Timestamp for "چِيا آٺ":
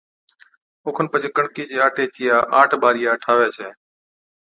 2.15-2.69